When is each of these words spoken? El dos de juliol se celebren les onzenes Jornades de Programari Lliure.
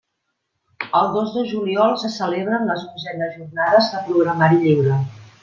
El 0.99 1.11
dos 1.17 1.33
de 1.35 1.43
juliol 1.51 1.93
se 2.05 2.11
celebren 2.15 2.65
les 2.71 2.87
onzenes 2.93 3.37
Jornades 3.37 3.93
de 3.93 4.03
Programari 4.09 4.61
Lliure. 4.67 4.99